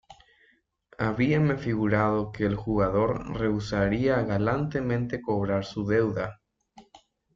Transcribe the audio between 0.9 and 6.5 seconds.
habíame figurado que el jugador rehusaría galantemente cobrar su deuda